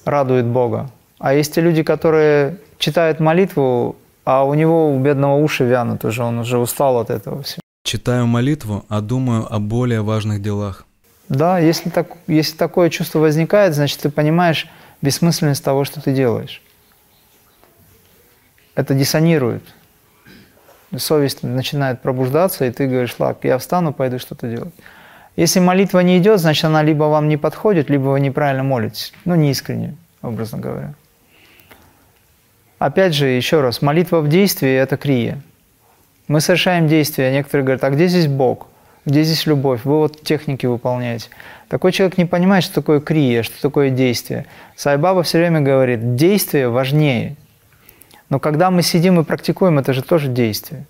радуют 0.03 0.47
Бога. 0.47 0.89
А 1.19 1.35
есть 1.35 1.53
те 1.53 1.61
люди, 1.61 1.83
которые 1.83 2.57
читают 2.79 3.19
молитву, 3.19 3.95
а 4.25 4.45
у 4.45 4.55
него 4.55 4.91
у 4.91 4.97
бедного 4.97 5.35
уши 5.35 5.63
вянут 5.63 6.03
уже, 6.05 6.23
он 6.23 6.39
уже 6.39 6.57
устал 6.57 6.97
от 6.97 7.11
этого 7.11 7.43
всего. 7.43 7.60
Читаю 7.83 8.27
молитву, 8.27 8.85
а 8.89 9.01
думаю 9.01 9.53
о 9.53 9.59
более 9.59 10.01
важных 10.01 10.41
делах. 10.41 10.85
Да, 11.29 11.59
если, 11.59 11.89
так, 11.89 12.07
если 12.27 12.57
такое 12.57 12.89
чувство 12.89 13.19
возникает, 13.19 13.73
значит, 13.73 13.99
ты 13.99 14.09
понимаешь 14.09 14.67
бессмысленность 15.01 15.63
того, 15.63 15.83
что 15.85 16.01
ты 16.01 16.13
делаешь. 16.13 16.61
Это 18.75 18.93
диссонирует. 18.93 19.63
Совесть 20.95 21.43
начинает 21.43 22.01
пробуждаться, 22.01 22.65
и 22.65 22.71
ты 22.71 22.87
говоришь, 22.87 23.15
ладно, 23.17 23.47
я 23.47 23.57
встану, 23.57 23.93
пойду 23.93 24.19
что-то 24.19 24.49
делать. 24.49 24.73
Если 25.37 25.59
молитва 25.59 25.99
не 25.99 26.17
идет, 26.17 26.39
значит, 26.39 26.65
она 26.65 26.83
либо 26.83 27.05
вам 27.05 27.29
не 27.29 27.37
подходит, 27.37 27.89
либо 27.89 28.09
вы 28.09 28.19
неправильно 28.19 28.63
молитесь. 28.63 29.13
Ну, 29.23 29.35
не 29.35 29.51
искренне, 29.51 29.95
образно 30.21 30.57
говоря. 30.57 30.93
Опять 32.77 33.13
же, 33.13 33.27
еще 33.27 33.61
раз, 33.61 33.81
молитва 33.81 34.19
в 34.19 34.27
действии– 34.27 34.69
это 34.75 34.97
крия. 34.97 35.41
Мы 36.27 36.41
совершаем 36.41 36.87
действия, 36.87 37.27
а 37.27 37.31
некоторые 37.31 37.65
говорят, 37.65 37.83
а 37.83 37.89
где 37.89 38.07
здесь 38.07 38.27
Бог? 38.27 38.67
Где 39.05 39.23
здесь 39.23 39.45
любовь? 39.47 39.81
Вы 39.83 39.97
вот 39.97 40.21
техники 40.21 40.65
выполняете. 40.65 41.29
Такой 41.67 41.91
человек 41.91 42.17
не 42.17 42.25
понимает, 42.25 42.63
что 42.63 42.75
такое 42.75 42.99
крия, 42.99 43.41
что 43.41 43.59
такое 43.61 43.89
действие. 43.89 44.45
Сайбаба 44.75 45.23
все 45.23 45.39
время 45.39 45.61
говорит, 45.61 46.15
действие 46.15 46.69
важнее. 46.69 47.35
Но 48.29 48.39
когда 48.39 48.69
мы 48.69 48.83
сидим 48.83 49.19
и 49.19 49.23
практикуем, 49.23 49.79
это 49.79 49.93
же 49.93 50.03
тоже 50.03 50.27
действие. 50.27 50.85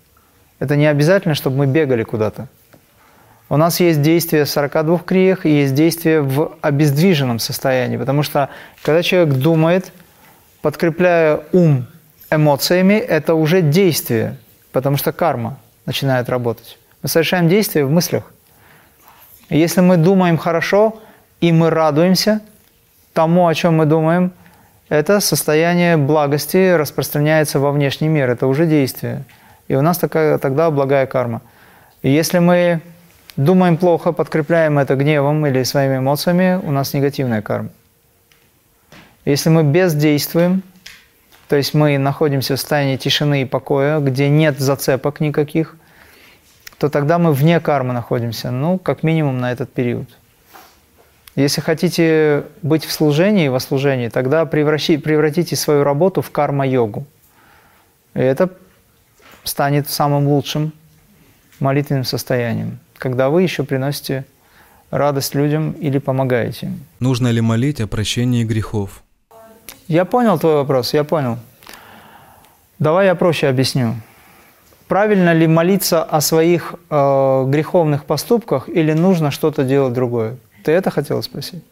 Это 0.58 0.76
не 0.76 0.86
обязательно, 0.86 1.34
чтобы 1.34 1.56
мы 1.56 1.66
бегали 1.66 2.02
куда-то. 2.02 2.48
У 3.48 3.56
нас 3.56 3.80
есть 3.80 4.00
действие 4.00 4.44
в 4.44 4.48
42 4.48 4.98
криях 4.98 5.44
и 5.44 5.50
есть 5.50 5.74
действие 5.74 6.20
в 6.20 6.52
обездвиженном 6.60 7.38
состоянии. 7.38 7.96
Потому 7.96 8.22
что 8.22 8.48
когда 8.82 9.02
человек 9.02 9.34
думает, 9.34 9.92
подкрепляя 10.60 11.40
ум 11.52 11.86
эмоциями, 12.30 12.94
это 12.94 13.34
уже 13.34 13.60
действие 13.62 14.36
потому 14.72 14.96
что 14.96 15.12
карма 15.12 15.58
начинает 15.86 16.28
работать. 16.28 16.78
Мы 17.02 17.08
совершаем 17.08 17.48
действия 17.48 17.84
в 17.84 17.90
мыслях. 17.90 18.32
И 19.48 19.58
если 19.58 19.80
мы 19.80 19.96
думаем 19.96 20.38
хорошо, 20.38 21.00
и 21.40 21.52
мы 21.52 21.70
радуемся 21.70 22.40
тому, 23.12 23.46
о 23.46 23.54
чем 23.54 23.76
мы 23.76 23.86
думаем, 23.86 24.32
это 24.88 25.20
состояние 25.20 25.96
благости 25.96 26.72
распространяется 26.74 27.58
во 27.58 27.72
внешний 27.72 28.08
мир, 28.08 28.30
это 28.30 28.46
уже 28.46 28.66
действие. 28.66 29.24
И 29.68 29.74
у 29.74 29.82
нас 29.82 29.98
такая, 29.98 30.38
тогда 30.38 30.70
благая 30.70 31.06
карма. 31.06 31.42
И 32.02 32.10
если 32.10 32.38
мы 32.38 32.80
думаем 33.36 33.76
плохо, 33.76 34.12
подкрепляем 34.12 34.78
это 34.78 34.94
гневом 34.96 35.46
или 35.46 35.62
своими 35.62 35.98
эмоциями, 35.98 36.60
у 36.62 36.70
нас 36.70 36.94
негативная 36.94 37.42
карма. 37.42 37.70
Если 39.24 39.50
мы 39.50 39.62
бездействуем, 39.62 40.62
то 41.52 41.56
есть 41.56 41.74
мы 41.74 41.98
находимся 41.98 42.56
в 42.56 42.58
состоянии 42.58 42.96
тишины 42.96 43.42
и 43.42 43.44
покоя, 43.44 44.00
где 44.00 44.30
нет 44.30 44.58
зацепок 44.58 45.20
никаких, 45.20 45.76
то 46.78 46.88
тогда 46.88 47.18
мы 47.18 47.34
вне 47.34 47.60
кармы 47.60 47.92
находимся, 47.92 48.50
ну, 48.50 48.78
как 48.78 49.02
минимум 49.02 49.38
на 49.38 49.52
этот 49.52 49.70
период. 49.70 50.08
Если 51.36 51.60
хотите 51.60 52.44
быть 52.62 52.86
в 52.86 52.90
служении, 52.90 53.48
во 53.48 53.60
служении, 53.60 54.08
тогда 54.08 54.46
превратите 54.46 55.54
свою 55.54 55.84
работу 55.84 56.22
в 56.22 56.30
карма-йогу. 56.30 57.04
И 58.14 58.20
это 58.20 58.48
станет 59.44 59.90
самым 59.90 60.28
лучшим 60.28 60.72
молитвенным 61.60 62.04
состоянием, 62.04 62.78
когда 62.96 63.28
вы 63.28 63.42
еще 63.42 63.62
приносите 63.62 64.24
радость 64.90 65.34
людям 65.34 65.72
или 65.72 65.98
помогаете 65.98 66.68
им. 66.68 66.80
Нужно 66.98 67.28
ли 67.28 67.42
молить 67.42 67.82
о 67.82 67.86
прощении 67.86 68.42
грехов? 68.42 69.02
Я 69.92 70.06
понял 70.06 70.38
твой 70.38 70.54
вопрос, 70.54 70.94
я 70.94 71.04
понял. 71.04 71.36
Давай 72.78 73.04
я 73.08 73.14
проще 73.14 73.48
объясню. 73.48 73.96
Правильно 74.88 75.34
ли 75.34 75.46
молиться 75.46 76.02
о 76.02 76.22
своих 76.22 76.74
э, 76.88 77.44
греховных 77.46 78.06
поступках 78.06 78.70
или 78.70 78.94
нужно 78.94 79.30
что-то 79.30 79.64
делать 79.64 79.92
другое? 79.92 80.36
Ты 80.64 80.72
это 80.72 80.90
хотел 80.90 81.22
спросить? 81.22 81.62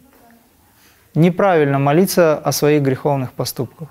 Неправильно 1.15 1.79
молиться 1.79 2.37
о 2.37 2.53
своих 2.53 2.83
греховных 2.83 3.33
поступках. 3.33 3.89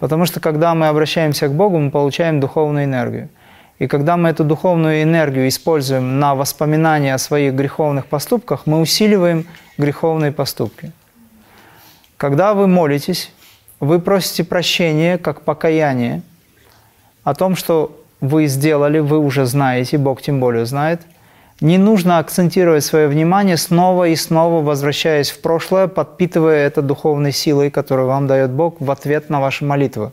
Потому 0.00 0.26
что 0.26 0.40
когда 0.40 0.74
мы 0.74 0.88
обращаемся 0.88 1.46
к 1.46 1.52
Богу, 1.52 1.78
мы 1.78 1.92
получаем 1.92 2.40
духовную 2.40 2.86
энергию. 2.86 3.28
И 3.78 3.86
когда 3.86 4.16
мы 4.16 4.30
эту 4.30 4.42
духовную 4.42 5.04
энергию 5.04 5.46
используем 5.46 6.18
на 6.18 6.34
воспоминания 6.34 7.14
о 7.14 7.18
своих 7.18 7.54
греховных 7.54 8.06
поступках, 8.06 8.66
мы 8.66 8.80
усиливаем 8.80 9.46
греховные 9.78 10.32
поступки. 10.32 10.90
Когда 12.16 12.52
вы 12.52 12.66
молитесь, 12.66 13.32
вы 13.80 13.98
просите 13.98 14.44
прощения 14.44 15.18
как 15.18 15.42
покаяние 15.42 16.22
о 17.24 17.34
том, 17.34 17.56
что 17.56 17.96
вы 18.20 18.46
сделали, 18.46 18.98
вы 18.98 19.18
уже 19.18 19.46
знаете, 19.46 19.96
Бог 19.98 20.20
тем 20.20 20.38
более 20.40 20.66
знает. 20.66 21.00
Не 21.60 21.76
нужно 21.78 22.18
акцентировать 22.18 22.84
свое 22.84 23.08
внимание 23.08 23.56
снова 23.56 24.08
и 24.08 24.16
снова, 24.16 24.62
возвращаясь 24.62 25.30
в 25.30 25.40
прошлое, 25.40 25.88
подпитывая 25.88 26.66
это 26.66 26.80
духовной 26.80 27.32
силой, 27.32 27.70
которую 27.70 28.08
вам 28.08 28.26
дает 28.26 28.50
Бог 28.50 28.80
в 28.80 28.90
ответ 28.90 29.28
на 29.28 29.40
ваши 29.40 29.64
молитвы. 29.64 30.12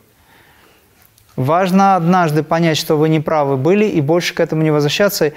Важно 1.37 1.95
однажды 1.95 2.43
понять, 2.43 2.77
что 2.77 2.97
вы 2.97 3.09
неправы 3.09 3.55
были, 3.55 3.85
и 3.85 4.01
больше 4.01 4.33
к 4.33 4.39
этому 4.39 4.63
не 4.63 4.71
возвращаться, 4.71 5.31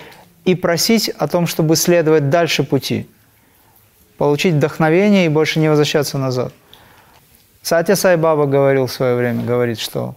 и 0.45 0.55
просить 0.55 1.11
о 1.11 1.29
том, 1.29 1.47
чтобы 1.47 1.77
следовать 1.77 2.31
дальше 2.31 2.65
пути, 2.65 3.09
получить 4.17 4.55
вдохновение 4.55 5.27
и 5.27 5.29
больше 5.29 5.61
не 5.61 5.69
возвращаться 5.69 6.19
назад. 6.19 6.53
Сатя 7.63 7.97
Сай 7.97 8.17
Баба 8.17 8.47
говорил 8.47 8.87
в 8.87 8.93
свое 8.93 9.15
время, 9.17 9.45
говорит, 9.45 9.79
что 9.79 10.15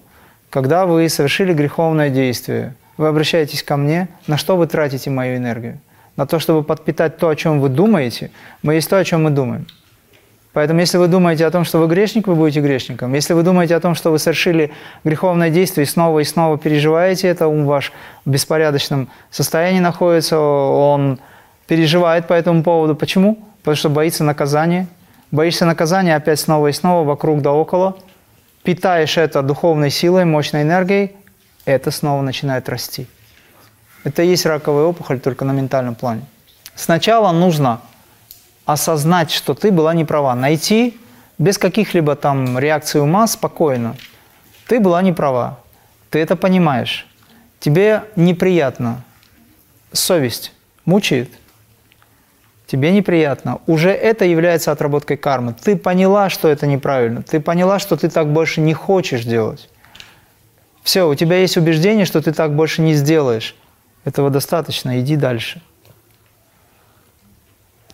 когда 0.50 0.86
вы 0.86 1.10
совершили 1.10 1.54
греховное 1.54 2.10
действие, 2.10 2.76
вы 2.98 3.08
обращаетесь 3.08 3.64
ко 3.64 3.78
мне, 3.78 4.08
на 4.28 4.38
что 4.38 4.56
вы 4.56 4.68
тратите 4.68 5.10
мою 5.10 5.38
энергию? 5.38 5.80
на 6.16 6.26
то, 6.26 6.40
чтобы 6.40 6.64
подпитать 6.64 7.18
то, 7.18 7.30
о 7.30 7.36
чем 7.36 7.60
вы 7.60 7.70
думаете, 7.70 8.32
мы 8.62 8.76
есть 8.76 8.90
то, 8.90 8.98
о 8.98 9.04
чем 9.04 9.24
мы 9.24 9.30
думаем. 9.32 9.68
Поэтому, 10.54 10.82
если 10.82 11.00
вы 11.00 11.08
думаете 11.08 11.48
о 11.48 11.52
том, 11.52 11.66
что 11.66 11.80
вы 11.80 11.88
грешник, 11.88 12.28
вы 12.28 12.36
будете 12.36 12.62
грешником. 12.62 13.16
Если 13.16 13.34
вы 13.34 13.42
думаете 13.42 13.76
о 13.76 13.80
том, 13.80 13.96
что 13.96 14.12
вы 14.12 14.20
совершили 14.20 14.72
греховное 15.04 15.50
действие 15.50 15.86
и 15.86 15.88
снова 15.88 16.20
и 16.20 16.24
снова 16.24 16.60
переживаете 16.60 17.28
это, 17.28 17.48
ум 17.48 17.66
ваш 17.66 17.92
в 18.24 18.30
беспорядочном 18.30 19.10
состоянии 19.32 19.80
находится, 19.80 20.40
он 20.40 21.20
переживает 21.66 22.28
по 22.28 22.34
этому 22.34 22.62
поводу. 22.62 22.96
Почему? 22.96 23.40
Потому 23.64 23.76
что 23.76 23.90
боится 23.90 24.24
наказания. 24.24 24.86
Боишься 25.34 25.66
наказания 25.66 26.16
опять 26.16 26.40
снова 26.40 26.68
и 26.68 26.72
снова, 26.72 27.04
вокруг 27.04 27.42
да 27.42 27.54
около. 27.54 27.98
Питаешь 28.62 29.18
это 29.18 29.42
духовной 29.42 29.90
силой, 29.90 30.26
мощной 30.26 30.62
энергией, 30.62 31.16
это 31.66 31.90
снова 31.90 32.22
начинает 32.22 32.70
расти. 32.70 33.08
Это 34.04 34.22
и 34.22 34.28
есть 34.28 34.46
раковая 34.46 34.84
опухоль, 34.84 35.20
только 35.20 35.44
на 35.44 35.52
ментальном 35.52 35.96
плане. 35.96 36.22
Сначала 36.76 37.32
нужно 37.32 37.82
осознать, 38.66 39.32
что 39.32 39.56
ты 39.56 39.72
была 39.72 39.96
не 39.96 40.06
права, 40.06 40.36
найти 40.36 41.00
без 41.40 41.58
каких-либо 41.58 42.16
там 42.16 42.60
реакций 42.60 43.02
ума 43.02 43.26
спокойно. 43.26 43.96
Ты 44.68 44.80
была 44.80 45.02
не 45.02 45.14
права, 45.14 45.58
ты 46.12 46.20
это 46.20 46.36
понимаешь. 46.36 47.08
Тебе 47.60 48.04
неприятно, 48.16 49.02
совесть 49.94 50.54
мучает, 50.86 51.32
тебе 52.68 52.92
неприятно. 52.92 53.60
Уже 53.68 53.92
это 53.92 54.26
является 54.26 54.72
отработкой 54.72 55.18
кармы. 55.18 55.54
Ты 55.54 55.76
поняла, 55.76 56.30
что 56.30 56.48
это 56.48 56.68
неправильно, 56.68 57.22
ты 57.22 57.40
поняла, 57.40 57.80
что 57.80 57.98
ты 57.98 58.10
так 58.10 58.32
больше 58.32 58.62
не 58.62 58.74
хочешь 58.74 59.24
делать. 59.24 59.70
Все, 60.84 61.08
у 61.08 61.16
тебя 61.16 61.38
есть 61.38 61.58
убеждение, 61.58 62.06
что 62.06 62.22
ты 62.22 62.34
так 62.34 62.56
больше 62.56 62.82
не 62.82 62.94
сделаешь. 62.94 63.56
Этого 64.04 64.30
достаточно, 64.30 65.00
иди 65.00 65.16
дальше. 65.16 65.62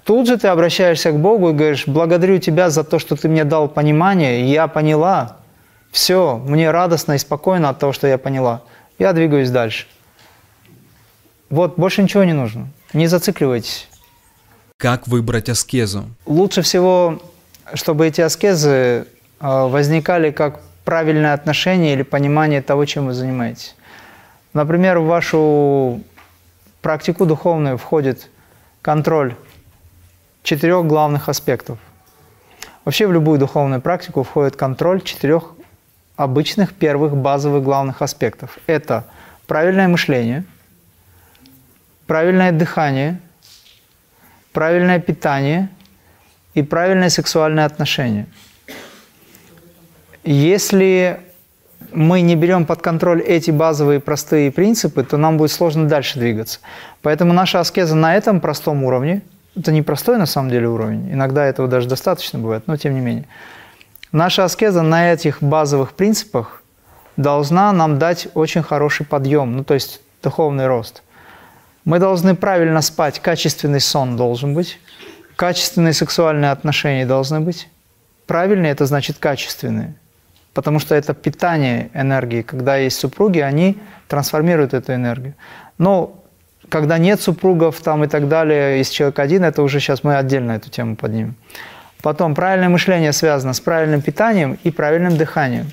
Тут 0.03 0.27
же 0.27 0.38
ты 0.38 0.47
обращаешься 0.47 1.11
к 1.11 1.19
Богу 1.19 1.51
и 1.51 1.53
говоришь, 1.53 1.88
благодарю 1.88 2.39
Тебя 2.39 2.71
за 2.71 2.83
то, 2.83 2.97
что 2.97 3.15
Ты 3.15 3.29
мне 3.29 3.43
дал 3.43 3.67
понимание, 3.67 4.51
я 4.51 4.67
поняла. 4.67 5.38
Все, 5.91 6.38
мне 6.38 6.71
радостно 6.71 7.13
и 7.13 7.19
спокойно 7.19 7.69
от 7.69 7.77
того, 7.77 7.93
что 7.93 8.07
я 8.07 8.17
поняла. 8.17 8.63
Я 8.97 9.13
двигаюсь 9.13 9.51
дальше. 9.51 9.85
Вот, 11.51 11.77
больше 11.77 12.01
ничего 12.01 12.23
не 12.23 12.33
нужно. 12.33 12.69
Не 12.93 13.05
зацикливайтесь. 13.05 13.88
Как 14.79 15.09
выбрать 15.09 15.50
аскезу? 15.50 16.05
Лучше 16.25 16.62
всего, 16.62 17.21
чтобы 17.74 18.07
эти 18.07 18.21
аскезы 18.21 19.07
а, 19.41 19.67
возникали 19.67 20.31
как 20.31 20.62
правильное 20.86 21.33
отношение 21.33 21.91
или 21.91 22.03
понимание 22.03 22.62
того, 22.62 22.86
чем 22.86 23.07
вы 23.07 23.13
занимаетесь. 23.13 23.75
Например, 24.53 25.00
в 25.00 25.05
вашу 25.05 26.01
практику 26.81 27.25
духовную 27.25 27.77
входит 27.77 28.29
контроль 28.81 29.36
четырех 30.43 30.88
главных 30.88 31.27
аспектов. 31.27 31.77
Вообще 32.86 33.05
в 33.05 33.12
любую 33.12 33.38
духовную 33.38 33.81
практику 33.81 34.24
входит 34.24 34.55
контроль 34.55 35.01
четырех 35.01 35.55
обычных 36.15 36.74
первых 36.74 37.17
базовых 37.17 37.63
главных 37.63 38.01
аспектов. 38.01 38.57
Это 38.65 39.03
правильное 39.45 39.89
мышление, 39.89 40.45
правильное 42.07 42.53
дыхание, 42.53 43.19
правильное 44.60 45.00
питание 45.00 45.70
и 46.54 46.63
правильное 46.63 47.08
сексуальное 47.08 47.63
отношение. 47.63 48.25
Если 50.25 51.22
мы 51.94 52.20
не 52.20 52.36
берем 52.36 52.66
под 52.66 52.82
контроль 52.82 53.22
эти 53.22 53.51
базовые 53.51 54.01
простые 54.01 54.51
принципы, 54.51 55.04
то 55.04 55.16
нам 55.16 55.38
будет 55.38 55.54
сложно 55.54 55.88
дальше 55.88 56.20
двигаться. 56.20 56.60
Поэтому 57.01 57.32
наша 57.32 57.62
аскеза 57.62 57.96
на 57.96 58.18
этом 58.18 58.42
простом 58.42 58.84
уровне– 58.84 59.22
это 59.56 59.72
непростой 59.72 60.18
на 60.18 60.25
самом 60.25 60.50
деле 60.50 60.68
уровень. 60.68 61.10
Иногда 61.10 61.46
этого 61.46 61.70
даже 61.70 61.88
достаточно 61.88 62.38
бывает, 62.38 62.63
но 62.68 62.75
тем 62.75 62.96
не 62.96 63.00
менее. 63.00 63.28
Наша 64.12 64.44
аскеза 64.44 64.82
на 64.82 65.13
этих 65.13 65.42
базовых 65.42 65.94
принципах 65.94 66.63
должна 67.16 67.72
нам 67.72 67.98
дать 67.98 68.28
очень 68.34 68.62
хороший 68.62 69.06
подъем, 69.06 69.56
ну 69.56 69.63
то 69.63 69.74
есть 69.74 70.02
духовный 70.22 70.67
рост. 70.67 71.02
Мы 71.89 71.97
должны 71.97 72.36
правильно 72.36 72.84
спать, 72.84 73.19
качественный 73.19 73.80
сон 73.80 74.15
должен 74.15 74.54
быть, 74.54 74.78
качественные 75.36 75.93
сексуальные 75.93 76.52
отношения 76.52 77.04
должны 77.04 77.39
быть. 77.39 77.67
Правильные– 78.28 78.71
это 78.73 78.86
значит 78.86 79.17
качественные, 79.17 79.95
потому 80.54 80.78
что 80.78 80.93
это 80.93 81.15
питание 81.15 81.89
энергии. 81.95 82.43
Когда 82.43 82.78
есть 82.78 82.99
супруги, 82.99 83.39
они 83.39 83.80
трансформируют 84.08 84.75
эту 84.75 84.93
энергию. 84.93 85.34
Но 85.80 86.23
когда 86.69 86.99
нет 86.99 87.21
супругов 87.21 87.82
там 87.82 88.04
и 88.04 88.08
так 88.08 88.28
далее, 88.28 88.78
если 88.78 88.93
человек 88.93 89.17
один, 89.17 89.43
это 89.43 89.63
уже 89.63 89.80
сейчас 89.80 90.04
мы 90.04 90.15
отдельно 90.15 90.52
эту 90.52 90.69
тему 90.69 90.95
поднимем. 90.95 91.34
Потом 92.04 92.36
правильное 92.36 92.69
мышление 92.69 93.13
связано 93.13 93.54
с 93.54 93.60
правильным 93.60 94.04
питанием 94.04 94.60
и 94.63 94.69
правильным 94.69 95.17
дыханием. 95.17 95.71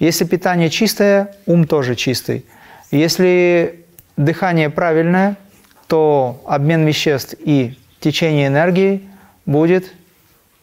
Если 0.00 0.24
питание 0.24 0.70
чистое, 0.70 1.36
ум 1.46 1.68
тоже 1.68 1.94
чистый. 1.94 2.44
Если 2.90 3.84
дыхание 4.16 4.68
правильное, 4.68 5.36
то 5.92 6.40
обмен 6.46 6.86
веществ 6.86 7.34
и 7.38 7.78
течение 8.00 8.46
энергии 8.46 9.02
будет 9.44 9.92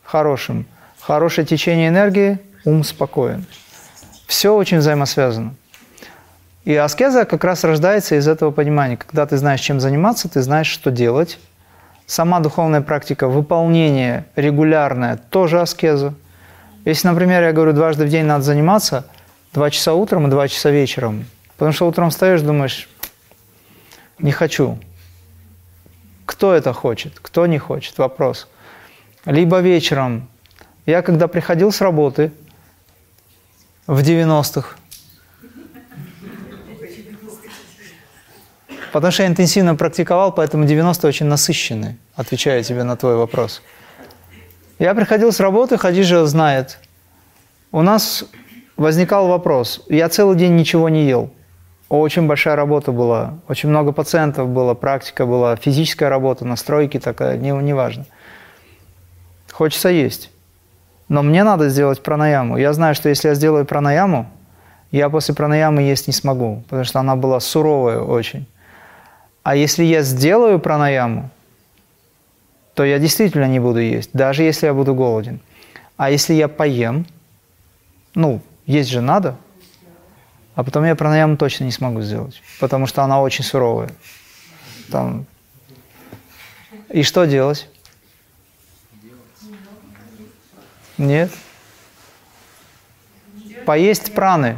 хорошим. 0.03 0.65
Хорошее 0.99 1.45
течение 1.45 1.89
энергии, 1.89 2.39
ум 2.65 2.83
спокоен. 2.83 3.45
Все 4.25 4.55
очень 4.55 4.79
взаимосвязано. 4.79 5.53
И 6.65 6.73
аскеза 6.73 7.25
как 7.25 7.43
раз 7.43 7.63
рождается 7.63 8.15
из 8.15 8.27
этого 8.27 8.49
понимания. 8.49 8.97
Когда 8.97 9.27
ты 9.27 9.37
знаешь, 9.37 9.59
чем 9.59 9.79
заниматься, 9.79 10.27
ты 10.29 10.41
знаешь, 10.41 10.65
что 10.65 10.89
делать. 10.89 11.37
Сама 12.07 12.39
духовная 12.39 12.81
практика, 12.81 13.27
выполнение 13.27 14.25
регулярное, 14.35 15.17
тоже 15.29 15.61
аскеза. 15.61 16.15
Если, 16.85 17.07
например, 17.07 17.43
я 17.43 17.51
говорю, 17.51 17.73
дважды 17.73 18.05
в 18.05 18.09
день 18.09 18.25
надо 18.25 18.45
заниматься, 18.45 19.05
два 19.53 19.69
часа 19.69 19.93
утром 19.93 20.25
и 20.25 20.31
два 20.31 20.47
часа 20.47 20.71
вечером, 20.71 21.27
потому 21.55 21.71
что 21.71 21.87
утром 21.87 22.09
встаешь, 22.09 22.41
думаешь, 22.41 22.89
не 24.17 24.31
хочу. 24.31 24.79
Кто 26.29 26.53
это 26.53 26.73
хочет, 26.73 27.13
кто 27.19 27.47
не 27.47 27.57
хочет, 27.57 27.97
вопрос. 27.97 28.47
Либо 29.25 29.61
вечером. 29.61 30.29
Я 30.85 31.01
когда 31.01 31.27
приходил 31.27 31.71
с 31.71 31.81
работы 31.81 32.31
в 33.87 33.99
90-х, 33.99 34.75
Потому 38.91 39.11
что 39.11 39.23
я 39.23 39.29
интенсивно 39.29 39.75
практиковал, 39.75 40.31
поэтому 40.31 40.65
90 40.65 41.07
очень 41.07 41.25
насыщенный, 41.25 41.97
отвечая 42.15 42.61
тебе 42.61 42.83
на 42.83 42.95
твой 42.95 43.15
вопрос. 43.15 43.63
Я 44.77 44.93
приходил 44.93 45.31
с 45.31 45.39
работы, 45.39 45.79
Хадижа 45.79 46.25
знает. 46.27 46.77
У 47.71 47.81
нас 47.81 48.23
возникал 48.77 49.27
вопрос. 49.27 49.83
Я 49.89 50.09
целый 50.09 50.37
день 50.37 50.55
ничего 50.55 50.89
не 50.89 51.07
ел. 51.07 51.33
Очень 51.89 52.27
большая 52.27 52.55
работа 52.55 52.91
была, 52.91 53.33
очень 53.47 53.69
много 53.69 53.91
пациентов 53.91 54.47
было, 54.49 54.75
практика 54.75 55.25
была, 55.25 55.55
физическая 55.55 56.07
работа, 56.07 56.45
настройки 56.45 56.99
такая, 56.99 57.35
не, 57.35 57.49
неважно. 57.49 58.05
Хочется 59.51 59.89
есть. 59.89 60.29
Но 61.07 61.23
мне 61.23 61.43
надо 61.43 61.69
сделать 61.69 62.03
пранаяму. 62.03 62.57
Я 62.57 62.73
знаю, 62.73 62.93
что 62.93 63.09
если 63.09 63.29
я 63.29 63.33
сделаю 63.33 63.65
пранаяму, 63.65 64.29
я 64.91 65.09
после 65.09 65.33
пранаямы 65.33 65.81
есть 65.81 66.05
не 66.05 66.13
смогу, 66.13 66.63
потому 66.65 66.83
что 66.83 66.99
она 66.99 67.15
была 67.15 67.39
суровая 67.39 67.99
очень. 67.99 68.45
А 69.41 69.55
если 69.55 69.83
я 69.83 70.03
сделаю 70.03 70.59
пранаяму, 70.59 71.31
то 72.75 72.85
я 72.85 72.99
действительно 72.99 73.45
не 73.45 73.59
буду 73.59 73.79
есть, 73.79 74.11
даже 74.13 74.43
если 74.43 74.67
я 74.67 74.75
буду 74.75 74.93
голоден. 74.93 75.39
А 75.97 76.11
если 76.11 76.35
я 76.35 76.47
поем, 76.47 77.07
ну, 78.13 78.41
есть 78.67 78.89
же 78.89 79.01
надо, 79.01 79.35
а 80.59 80.63
потом 80.65 80.83
я 80.83 80.93
пранаяму 80.93 81.37
точно 81.37 81.63
не 81.63 81.71
смогу 81.71 82.01
сделать, 82.01 82.43
потому 82.59 82.85
что 82.85 83.01
она 83.01 83.21
очень 83.21 83.45
суровая. 83.45 83.91
Там... 84.91 85.25
И 86.89 87.01
что 87.03 87.23
делать? 87.23 87.69
Нет. 90.97 91.31
Поесть 93.65 94.13
праны. 94.13 94.57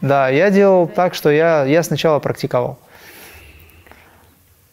Да, 0.00 0.30
я 0.30 0.50
делал 0.50 0.88
так, 0.88 1.14
что 1.14 1.30
я, 1.30 1.64
я 1.64 1.84
сначала 1.84 2.18
практиковал. 2.18 2.80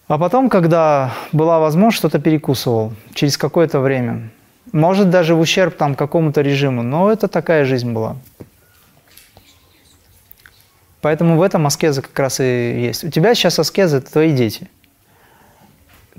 А 0.08 0.18
потом, 0.18 0.50
когда 0.50 1.14
была 1.32 1.60
возможность, 1.60 2.00
что-то 2.00 2.18
перекусывал 2.18 2.94
через 3.14 3.38
какое-то 3.38 3.80
время. 3.80 4.32
Может, 4.72 5.12
даже 5.12 5.36
в 5.36 5.40
ущерб 5.40 5.78
там 5.78 5.94
какому-то 5.94 6.42
режиму, 6.42 6.82
но 6.82 7.12
это 7.12 7.28
такая 7.28 7.64
жизнь 7.64 7.92
была. 7.92 8.16
Поэтому 11.04 11.36
в 11.36 11.42
этом 11.42 11.68
аскеза 11.68 12.02
как 12.02 12.18
раз 12.18 12.40
и 12.40 12.80
есть. 12.80 13.04
У 13.04 13.10
тебя 13.10 13.36
сейчас 13.36 13.60
аскеза– 13.60 13.98
это 14.00 14.10
твои 14.10 14.32
дети. 14.32 14.70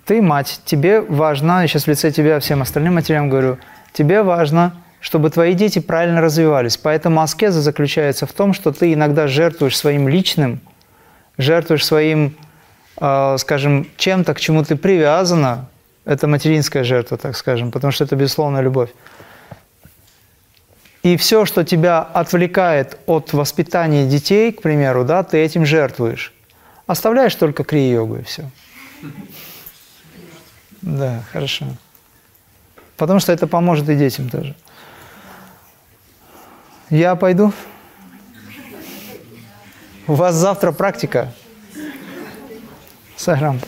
Ты 0.05 0.20
мать, 0.20 0.61
тебе 0.66 1.01
важно, 1.01 1.62
я 1.62 1.66
сейчас 1.66 1.85
в 1.85 1.88
лице 1.88 2.11
тебя 2.11 2.38
всем 2.38 2.61
остальным 2.61 2.97
матерям 2.97 3.31
говорю, 3.31 3.57
тебе 3.94 4.23
важно, 4.23 4.75
чтобы 5.01 5.31
твои 5.31 5.55
дети 5.55 5.79
правильно 5.79 6.20
развивались. 6.20 6.77
Поэтому 6.77 7.23
аскеза 7.23 7.62
заключается 7.62 8.27
в 8.27 8.35
том, 8.35 8.53
что 8.53 8.73
ты 8.73 8.92
иногда 8.92 9.27
жертвуешь 9.27 9.75
своим 9.75 10.07
личным, 10.07 10.61
жертвуешь 11.38 11.87
своим 11.87 12.37
э, 13.01 13.37
скажем, 13.38 13.87
чем-то, 13.97 14.35
к 14.35 14.40
чему 14.40 14.64
ты 14.64 14.77
привязана, 14.77 15.66
это 16.05 16.29
материнская 16.29 16.85
жертва, 16.85 17.16
так 17.16 17.38
скажем, 17.38 17.70
потому 17.70 17.90
что 17.90 18.05
это 18.05 18.16
безусловная 18.16 18.61
любовь. 18.61 18.90
И 21.04 21.18
все, 21.18 21.44
что 21.44 21.64
тебя 21.64 22.00
отвлекает 22.00 22.98
от 23.04 23.34
воспитания 23.34 24.06
детей, 24.06 24.50
к 24.52 24.62
примеру, 24.62 25.04
да, 25.04 25.22
ты 25.22 25.36
этим 25.36 25.66
жертвуешь. 25.66 26.32
Оставляешь 26.86 27.34
только 27.34 27.62
крия-йогу 27.62 28.20
и 28.20 28.22
все. 28.22 28.50
Да, 30.80 31.22
хорошо. 31.30 31.66
Потому 32.96 33.20
что 33.20 33.32
это 33.32 33.46
поможет 33.46 33.86
и 33.90 33.96
детям 33.96 34.30
тоже. 34.30 34.54
Я 36.88 37.16
пойду. 37.16 37.52
У 40.06 40.14
вас 40.14 40.34
завтра 40.34 40.72
практика. 40.72 41.34
Саграм. 43.14 43.60